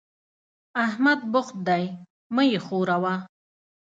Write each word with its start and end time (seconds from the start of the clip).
احمد 0.85 1.19
بوخت 1.33 1.55
دی؛ 1.67 1.85
مه 2.35 2.43
يې 2.51 2.59
ښوروه. 2.67 3.15